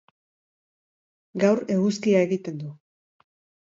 Gaur 1.45 1.63
eguzkia 1.77 2.27
egiten 2.29 2.63
du. 2.67 2.77